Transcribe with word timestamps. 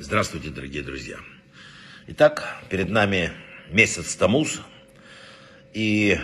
Здравствуйте, 0.00 0.50
дорогие 0.50 0.84
друзья. 0.84 1.16
Итак, 2.06 2.56
перед 2.70 2.88
нами 2.88 3.32
месяц 3.68 4.14
Тамуз. 4.14 4.60
И 5.74 6.20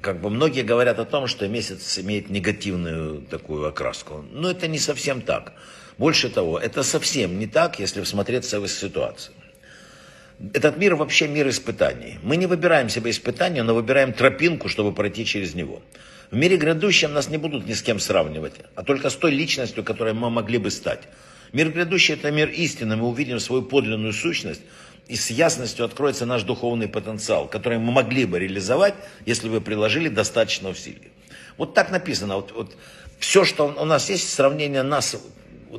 как 0.00 0.20
бы 0.20 0.28
многие 0.28 0.62
говорят 0.62 0.98
о 0.98 1.04
том, 1.04 1.28
что 1.28 1.46
месяц 1.46 1.96
имеет 2.00 2.28
негативную 2.28 3.22
такую 3.22 3.68
окраску. 3.68 4.24
Но 4.32 4.50
это 4.50 4.66
не 4.66 4.80
совсем 4.80 5.22
так. 5.22 5.52
Больше 5.96 6.28
того, 6.28 6.58
это 6.58 6.82
совсем 6.82 7.38
не 7.38 7.46
так, 7.46 7.78
если 7.78 8.02
всмотреться 8.02 8.58
в 8.58 8.66
ситуацию. 8.66 9.36
Этот 10.54 10.76
мир 10.76 10.96
вообще 10.96 11.28
мир 11.28 11.48
испытаний. 11.48 12.18
Мы 12.24 12.36
не 12.36 12.46
выбираем 12.46 12.88
себе 12.88 13.12
испытания, 13.12 13.62
но 13.62 13.76
выбираем 13.76 14.12
тропинку, 14.12 14.68
чтобы 14.68 14.92
пройти 14.92 15.24
через 15.24 15.54
него. 15.54 15.82
В 16.32 16.36
мире 16.36 16.56
грядущем 16.56 17.12
нас 17.12 17.28
не 17.28 17.38
будут 17.38 17.64
ни 17.68 17.74
с 17.74 17.82
кем 17.82 18.00
сравнивать, 18.00 18.54
а 18.74 18.82
только 18.82 19.08
с 19.08 19.14
той 19.14 19.30
личностью, 19.30 19.84
которой 19.84 20.14
мы 20.14 20.30
могли 20.30 20.58
бы 20.58 20.72
стать. 20.72 21.02
Мир 21.52 21.70
грядущий– 21.70 22.14
это 22.14 22.30
мир 22.30 22.48
истины, 22.48 22.96
мы 22.96 23.08
увидим 23.08 23.40
свою 23.40 23.62
подлинную 23.62 24.12
сущность, 24.12 24.62
и 25.08 25.16
с 25.16 25.30
ясностью 25.30 25.84
откроется 25.84 26.26
наш 26.26 26.42
духовный 26.42 26.88
потенциал, 26.88 27.48
который 27.48 27.78
мы 27.78 27.92
могли 27.92 28.26
бы 28.26 28.38
реализовать, 28.38 28.94
если 29.24 29.48
бы 29.48 29.60
приложили 29.60 30.08
достаточно 30.08 30.68
усилий. 30.68 31.10
Вот 31.56 31.74
так 31.74 31.90
написано. 31.90 32.36
Вот, 32.36 32.52
вот 32.52 32.76
все, 33.18 33.44
что 33.44 33.66
у 33.66 33.84
нас 33.84 34.10
есть, 34.10 34.28
сравнение 34.32 34.82
нас 34.82 35.16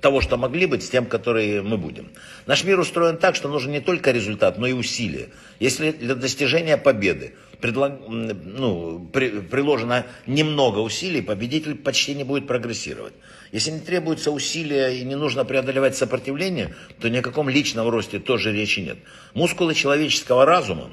того, 0.00 0.20
что 0.20 0.36
могли 0.36 0.66
быть, 0.66 0.82
с 0.82 0.90
тем, 0.90 1.06
которые 1.06 1.62
мы 1.62 1.76
будем. 1.76 2.10
Наш 2.46 2.64
мир 2.64 2.78
устроен 2.78 3.16
так, 3.16 3.34
что 3.34 3.48
нужен 3.48 3.72
не 3.72 3.80
только 3.80 4.10
результат, 4.10 4.58
но 4.58 4.66
и 4.66 4.72
усилия. 4.72 5.28
Если 5.58 5.92
для 5.92 6.14
достижения 6.14 6.76
победы 6.76 7.34
предло... 7.60 7.88
ну, 8.08 9.08
при... 9.12 9.40
приложено 9.40 10.06
немного 10.26 10.78
усилий, 10.78 11.22
победитель 11.22 11.74
почти 11.74 12.14
не 12.14 12.24
будет 12.24 12.46
прогрессировать. 12.46 13.14
Если 13.52 13.72
не 13.72 13.80
требуется 13.80 14.30
усилия 14.30 14.90
и 14.90 15.04
не 15.04 15.16
нужно 15.16 15.44
преодолевать 15.44 15.96
сопротивление, 15.96 16.74
то 17.00 17.08
ни 17.08 17.16
о 17.18 17.22
каком 17.22 17.48
личном 17.48 17.88
росте 17.88 18.20
тоже 18.20 18.52
речи 18.52 18.80
нет. 18.80 18.98
Мускулы 19.34 19.74
человеческого 19.74 20.46
разума 20.46 20.90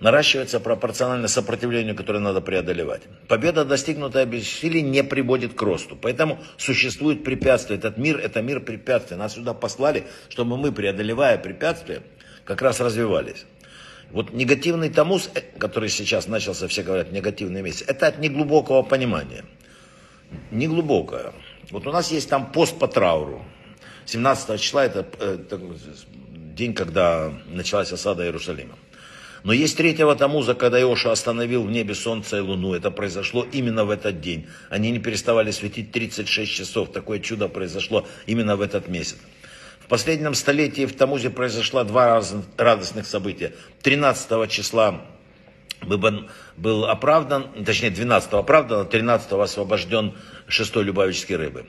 наращивается 0.00 0.60
пропорционально 0.60 1.28
сопротивлению, 1.28 1.94
которое 1.94 2.20
надо 2.20 2.40
преодолевать. 2.40 3.02
Победа, 3.28 3.64
достигнутая 3.64 4.24
без 4.24 4.42
усилий, 4.42 4.82
не 4.82 5.04
приводит 5.04 5.54
к 5.54 5.62
росту. 5.62 5.96
Поэтому 5.96 6.38
существует 6.56 7.22
препятствие. 7.22 7.78
Этот 7.78 7.98
мир– 7.98 8.18
это 8.22 8.40
мир 8.40 8.60
препятствий. 8.60 9.16
Нас 9.16 9.34
сюда 9.34 9.52
послали, 9.54 10.04
чтобы 10.30 10.56
мы, 10.56 10.72
преодолевая 10.72 11.38
препятствия, 11.38 12.02
как 12.44 12.62
раз 12.62 12.80
развивались. 12.80 13.44
Вот 14.10 14.32
негативный 14.32 14.90
тамус, 14.90 15.30
э, 15.34 15.40
который 15.58 15.88
сейчас 15.88 16.28
начался, 16.28 16.68
все 16.68 16.82
говорят, 16.82 17.10
негативный 17.10 17.62
месяц, 17.62 17.84
это 17.86 18.06
от 18.06 18.18
неглубокого 18.18 18.82
понимания. 18.82 19.44
Неглубокое. 20.50 21.32
Вот 21.70 21.86
у 21.86 21.92
нас 21.92 22.10
есть 22.10 22.28
там 22.28 22.50
пост 22.52 22.78
по 22.78 22.88
трауру. 22.88 23.42
17 24.06 24.60
числа 24.60 24.84
это, 24.84 25.06
это 25.18 25.60
день, 26.54 26.74
когда 26.74 27.32
началась 27.46 27.92
осада 27.92 28.24
Иерусалима. 28.24 28.76
Но 29.44 29.52
есть 29.52 29.76
третьего 29.76 30.16
Тамуза, 30.16 30.54
когда 30.54 30.80
Иоша 30.80 31.12
остановил 31.12 31.64
в 31.64 31.70
небе 31.70 31.94
солнце 31.94 32.38
и 32.38 32.40
луну. 32.40 32.72
Это 32.72 32.90
произошло 32.90 33.46
именно 33.52 33.84
в 33.84 33.90
этот 33.90 34.22
день. 34.22 34.46
Они 34.70 34.90
не 34.90 34.98
переставали 34.98 35.50
светить 35.50 35.92
36 35.92 36.50
часов. 36.50 36.92
Такое 36.92 37.18
чудо 37.18 37.48
произошло 37.48 38.06
именно 38.26 38.56
в 38.56 38.62
этот 38.62 38.88
месяц. 38.88 39.18
В 39.80 39.86
последнем 39.86 40.32
столетии 40.32 40.86
в 40.86 40.96
Тамузе 40.96 41.28
произошло 41.28 41.84
два 41.84 42.22
радостных 42.56 43.06
события. 43.06 43.52
13 43.82 44.50
числа 44.50 45.02
был 46.56 46.84
оправдан, 46.86 47.64
точнее 47.64 47.90
12 47.90 48.32
оправдан, 48.32 48.80
а 48.82 48.84
13 48.84 49.32
освобожден 49.32 50.14
шестой 50.48 50.84
Любавической 50.84 51.36
рыбы. 51.36 51.66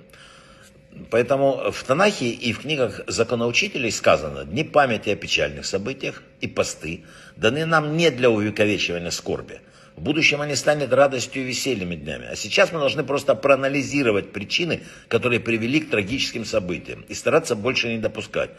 Поэтому 1.12 1.72
в 1.72 1.84
Танахе 1.84 2.30
и 2.30 2.54
в 2.54 2.60
книгах 2.60 3.02
законоучителей 3.08 3.92
сказано, 3.92 4.46
дни 4.46 4.64
памяти 4.64 5.10
о 5.10 5.16
печальных 5.16 5.66
событиях 5.66 6.24
и 6.40 6.48
посты 6.48 7.04
даны 7.36 7.66
нам 7.66 7.98
не 7.98 8.12
для 8.12 8.30
увековечивания 8.30 9.12
скорби. 9.12 9.60
В 9.96 10.02
будущем 10.02 10.42
они 10.42 10.56
станут 10.56 10.92
радостью 10.92 11.44
и 11.44 11.46
весельями 11.46 11.96
днями. 11.96 12.28
А 12.30 12.36
сейчас 12.36 12.72
мы 12.72 12.80
должны 12.80 13.04
просто 13.04 13.34
проанализировать 13.36 14.32
причины, 14.32 14.84
которые 15.08 15.40
привели 15.40 15.80
к 15.80 15.90
трагическим 15.90 16.44
событиям 16.44 17.06
и 17.08 17.14
стараться 17.14 17.56
больше 17.56 17.90
не 17.90 17.98
допускать. 17.98 18.52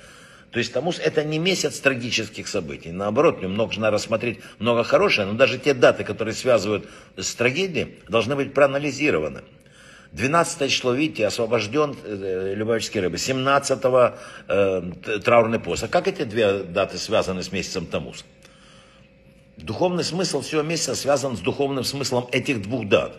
То 0.50 0.58
есть 0.58 0.72
Тамус 0.72 0.98
это 0.98 1.24
не 1.24 1.38
месяц 1.38 1.80
трагических 1.80 2.48
событий. 2.48 2.92
Наоборот, 2.92 3.42
немного 3.42 3.68
нужно 3.68 3.90
рассмотреть 3.90 4.38
много 4.58 4.84
хорошего, 4.84 5.26
но 5.26 5.32
даже 5.34 5.58
те 5.58 5.74
даты, 5.74 6.04
которые 6.04 6.34
связывают 6.34 6.88
с 7.16 7.34
трагедией, 7.34 7.98
должны 8.08 8.36
быть 8.36 8.54
проанализированы. 8.54 9.42
12 10.12 10.70
число, 10.70 10.92
видите, 10.92 11.26
освобожден 11.26 11.94
э, 12.04 12.54
Любавический 12.56 13.00
рыбы. 13.00 13.18
17 13.18 13.80
э, 14.48 14.82
траурный 15.22 15.58
пост. 15.58 15.84
А 15.84 15.88
как 15.88 16.08
эти 16.08 16.22
две 16.22 16.60
даты 16.60 16.96
связаны 16.96 17.42
с 17.42 17.52
месяцем 17.52 17.86
Тамус? 17.86 18.24
Духовный 19.56 20.04
смысл 20.04 20.40
всего 20.40 20.62
месяца 20.62 20.94
связан 20.94 21.36
с 21.36 21.40
духовным 21.40 21.84
смыслом 21.84 22.28
этих 22.32 22.62
двух 22.62 22.88
дат. 22.88 23.16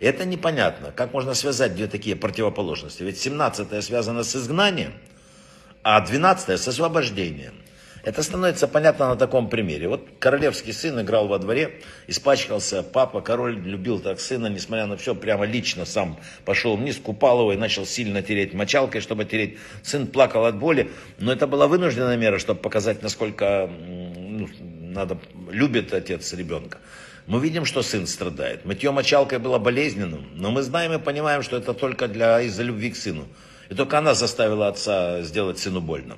Это 0.00 0.24
непонятно. 0.24 0.92
Как 0.92 1.12
можно 1.12 1.34
связать 1.34 1.74
две 1.74 1.86
такие 1.86 2.16
противоположности? 2.16 3.02
Ведь 3.02 3.18
17 3.18 3.82
связано 3.82 4.22
с 4.22 4.36
изгнанием, 4.36 4.92
а 5.90 6.02
12 6.02 6.60
с 6.60 6.68
освобождением. 6.68 7.54
Это 8.04 8.22
становится 8.22 8.68
понятно 8.68 9.08
на 9.08 9.16
таком 9.16 9.48
примере. 9.48 9.88
Вот 9.88 10.06
королевский 10.18 10.74
сын 10.74 11.00
играл 11.00 11.28
во 11.28 11.38
дворе, 11.38 11.80
испачкался, 12.06 12.82
папа, 12.82 13.22
король 13.22 13.58
любил 13.58 13.98
так 13.98 14.20
сына, 14.20 14.48
несмотря 14.48 14.84
на 14.84 14.98
все, 14.98 15.14
прямо 15.14 15.46
лично 15.46 15.86
сам 15.86 16.18
пошел 16.44 16.76
вниз, 16.76 16.98
купал 17.02 17.40
его 17.40 17.54
и 17.54 17.56
начал 17.56 17.86
сильно 17.86 18.22
тереть 18.22 18.52
мочалкой, 18.52 19.00
чтобы 19.00 19.24
тереть. 19.24 19.56
Сын 19.82 20.06
плакал 20.06 20.44
от 20.44 20.58
боли, 20.58 20.90
но 21.18 21.32
это 21.32 21.46
была 21.46 21.68
вынужденная 21.68 22.18
мера, 22.18 22.38
чтобы 22.38 22.60
показать, 22.60 23.02
насколько 23.02 23.70
ну, 23.70 24.46
надо, 24.60 25.16
любит 25.50 25.94
отец 25.94 26.34
ребенка. 26.34 26.76
Мы 27.26 27.40
видим, 27.40 27.64
что 27.64 27.82
сын 27.82 28.06
страдает. 28.06 28.66
Мытье 28.66 28.90
мочалкой 28.90 29.38
было 29.38 29.58
болезненным, 29.58 30.28
но 30.34 30.50
мы 30.50 30.60
знаем 30.60 30.92
и 30.92 30.98
понимаем, 30.98 31.42
что 31.42 31.56
это 31.56 31.72
только 31.72 32.08
для, 32.08 32.42
из-за 32.42 32.62
любви 32.62 32.90
к 32.90 32.96
сыну. 32.96 33.26
И 33.68 33.74
только 33.74 33.98
она 33.98 34.14
заставила 34.14 34.68
отца 34.68 35.22
сделать 35.22 35.58
сыну 35.58 35.80
больно. 35.80 36.16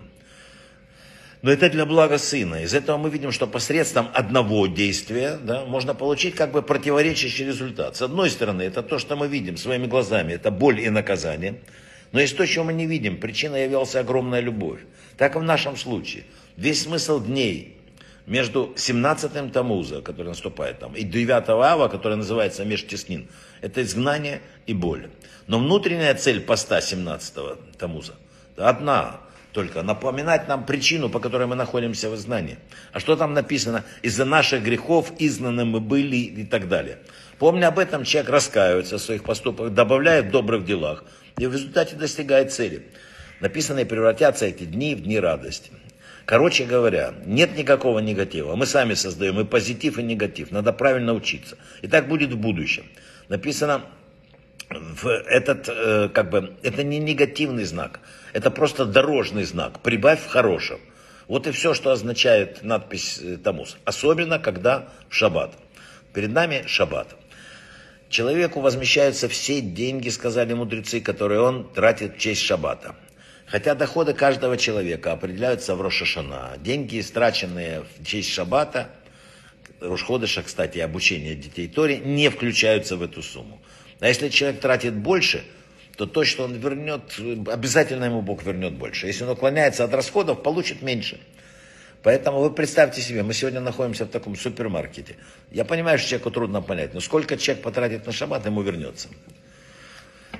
Но 1.43 1.51
это 1.51 1.71
для 1.71 1.87
блага 1.87 2.19
сына. 2.19 2.63
Из 2.63 2.75
этого 2.75 2.99
мы 2.99 3.09
видим, 3.09 3.33
что 3.33 3.47
посредством 3.47 4.09
одного 4.13 4.67
действия 4.67 5.39
да, 5.43 5.65
можно 5.65 5.95
получить 5.95 6.35
как 6.35 6.53
бы 6.53 6.61
противоречащий 6.61 7.47
результат. 7.47 7.97
С 7.97 8.03
одной 8.03 8.29
стороны, 8.29 8.63
это 8.63 8.83
то, 8.83 8.99
что 8.99 9.17
мы 9.17 9.27
видим 9.27 9.57
своими 9.57 9.87
глазами, 9.87 10.35
это 10.35 10.51
боль 10.51 10.81
и 10.81 10.91
наказание. 10.91 11.61
Но 12.13 12.21
есть 12.21 12.37
то, 12.37 12.47
чего 12.47 12.65
мы 12.65 12.75
не 12.75 12.87
видим. 12.87 13.19
Причиной 13.19 13.65
являлась 13.65 13.95
огромная 13.97 14.41
любовь. 14.41 14.81
Так 15.17 15.37
и 15.37 15.39
в 15.39 15.43
нашем 15.43 15.77
случае. 15.77 16.25
Весь 16.57 16.83
смысл 16.83 17.25
дней 17.25 17.80
между 18.27 18.73
17-м 18.77 19.51
Тамуза, 19.51 20.03
который 20.03 20.29
наступает 20.29 20.79
там, 20.79 20.95
и 20.95 21.03
9 21.03 21.49
Ава, 21.49 21.89
который 21.89 22.17
называется 22.17 22.65
Межтеснин, 22.65 23.29
это 23.61 23.83
изгнание 23.83 24.41
и 24.67 24.75
боль. 24.75 25.09
Но 25.47 25.59
внутренняя 25.59 26.15
цель 26.15 26.41
поста 26.41 26.79
17-го 26.79 27.59
Тамуза 27.79 28.15
одна 28.57 29.21
только 29.53 29.83
напоминать 29.83 30.49
нам 30.49 30.65
причину, 30.65 31.09
по 31.09 31.19
которой 31.19 31.47
мы 31.47 31.57
находимся 31.57 32.09
в 32.09 32.15
изгнании. 32.15 32.59
А 32.93 33.01
что 33.01 33.17
там 33.17 33.35
написано? 33.35 33.85
Из-за 34.03 34.25
наших 34.25 34.63
грехов 34.63 35.13
изгнаны 35.19 35.65
мы 35.65 35.81
были 35.81 36.17
и 36.17 36.45
так 36.45 36.69
далее. 36.69 36.99
Помня 37.39 37.69
об 37.69 37.79
этом, 37.79 38.05
человек 38.05 38.31
раскаивается 38.31 38.99
в 38.99 39.03
своих 39.03 39.25
поступках, 39.25 39.71
добавляет 39.71 40.27
в 40.27 40.31
добрых 40.31 40.65
делах 40.65 41.05
и 41.39 41.47
в 41.47 41.53
результате 41.53 41.97
достигает 41.97 42.53
цели. 42.53 42.87
Написанные 43.41 43.87
превратятся 43.87 44.47
эти 44.47 44.65
дни 44.65 44.95
в 44.95 45.03
дни 45.03 45.19
радости. 45.19 45.71
Короче 46.31 46.65
говоря, 46.65 47.13
нет 47.27 47.57
никакого 47.57 47.99
негатива. 47.99 48.55
Мы 48.55 48.65
сами 48.65 48.95
создаем 48.95 49.41
и 49.41 49.45
позитив, 49.45 49.99
и 49.99 50.03
негатив. 50.05 50.53
Надо 50.53 50.73
правильно 50.73 51.13
учиться. 51.13 51.59
И 51.83 51.89
так 51.89 52.07
будет 52.07 52.31
в 52.31 52.37
будущем. 52.37 52.85
Написано, 53.29 53.83
в 54.69 55.09
этот, 55.09 55.69
э, 55.69 56.09
как 56.09 56.31
бы, 56.31 56.55
это 56.63 56.85
не 56.85 57.01
негативный 57.01 57.65
знак, 57.65 57.99
это 58.33 58.53
просто 58.53 58.85
дорожный 58.85 59.43
знак. 59.43 59.81
Прибавь 59.81 60.21
в 60.21 60.29
хорошем. 60.29 60.79
Вот 61.27 61.49
и 61.49 61.51
все, 61.51 61.75
что 61.75 61.91
означает 61.91 62.63
надпись 62.63 63.19
э, 63.21 63.37
Тамус. 63.37 63.77
Особенно, 63.85 64.39
когда 64.39 64.89
в 65.09 65.17
шаббат. 65.17 65.55
Перед 66.15 66.31
нами 66.31 66.63
шаббат. 66.69 67.09
Человеку 68.09 68.61
возмещаются 68.61 69.29
все 69.29 69.61
деньги, 69.61 70.11
сказали 70.11 70.55
мудрецы, 70.55 71.01
которые 71.01 71.41
он 71.41 71.69
тратит 71.73 72.15
в 72.15 72.19
честь 72.21 72.43
шаббата. 72.43 72.95
Хотя 73.51 73.75
доходы 73.75 74.15
каждого 74.15 74.57
человека 74.57 75.13
определяются 75.13 75.75
в 75.75 75.81
Рошашана. 75.81 76.57
Деньги, 76.59 77.01
истраченные 77.01 77.83
в 77.99 78.05
честь 78.05 78.31
шаббата, 78.31 78.91
Рошходыша, 79.81 80.43
кстати, 80.43 80.79
обучение 80.79 81.35
детей 81.35 81.67
Торе, 81.67 81.99
не 81.99 82.29
включаются 82.29 82.97
в 82.97 83.03
эту 83.03 83.23
сумму. 83.23 83.61
А 83.99 84.07
если 84.07 84.29
человек 84.29 84.61
тратит 84.61 84.95
больше, 84.95 85.43
то 85.97 86.07
то, 86.07 86.25
что 86.25 86.45
он 86.45 86.55
вернет, 86.55 87.19
обязательно 87.49 88.05
ему 88.05 88.23
Бог 88.23 88.45
вернет 88.45 88.75
больше. 88.75 89.09
Если 89.09 89.25
он 89.25 89.31
уклоняется 89.31 89.83
от 89.83 89.93
расходов, 89.95 90.43
получит 90.43 90.83
меньше. 90.83 91.19
Поэтому 92.03 92.41
вы 92.41 92.51
представьте 92.51 93.03
себе, 93.03 93.23
мы 93.25 93.35
сегодня 93.35 93.61
находимся 93.61 94.05
в 94.05 94.11
таком 94.11 94.37
супермаркете. 94.37 95.17
Я 95.51 95.65
понимаю, 95.65 95.99
что 95.99 96.09
человеку 96.09 96.31
трудно 96.31 96.63
понять, 96.63 96.95
но 96.95 97.01
сколько 97.01 97.37
человек 97.37 97.65
потратит 97.65 98.07
на 98.07 98.13
шаббат, 98.13 98.47
ему 98.47 98.63
вернется. 98.63 99.09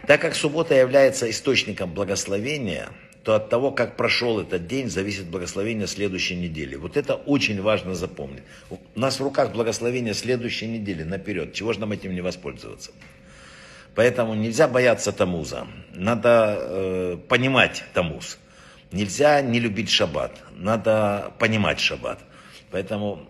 Так 0.07 0.21
как 0.21 0.35
суббота 0.35 0.75
является 0.75 1.29
источником 1.31 1.93
благословения, 1.93 2.89
то 3.23 3.35
от 3.35 3.51
того, 3.51 3.71
как 3.71 3.97
прошел 3.97 4.41
этот 4.41 4.67
день, 4.67 4.89
зависит 4.89 5.27
благословение 5.27 5.87
следующей 5.87 6.37
недели. 6.37 6.75
Вот 6.77 6.97
это 6.97 7.15
очень 7.15 7.61
важно 7.61 7.95
запомнить. 7.95 8.43
У 8.71 8.79
нас 8.99 9.21
в 9.21 9.23
руках 9.23 9.53
благословение 9.53 10.15
следующей 10.15 10.67
недели 10.67 11.03
наперед. 11.03 11.53
Чего 11.53 11.73
же 11.73 11.81
нам 11.81 11.93
этим 11.93 12.15
не 12.15 12.23
воспользоваться? 12.23 12.93
Поэтому 13.95 14.35
нельзя 14.35 14.69
бояться 14.69 15.13
Тамуза. 15.13 15.67
Надо 15.93 16.57
э, 16.59 17.17
понимать 17.29 17.85
Тамуз. 17.93 18.39
Нельзя 18.93 19.43
не 19.43 19.61
любить 19.61 19.91
шаббат. 19.91 20.33
Надо 20.53 21.33
понимать 21.39 21.81
шаббат. 21.81 22.21
Поэтому 22.71 23.29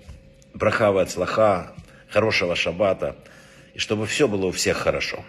брахава 0.54 1.02
от 1.02 1.10
слаха, 1.10 1.74
хорошего 2.08 2.54
шаббата. 2.54 3.16
И 3.74 3.78
чтобы 3.78 4.06
все 4.06 4.28
было 4.28 4.46
у 4.46 4.52
всех 4.52 4.76
хорошо. 4.76 5.24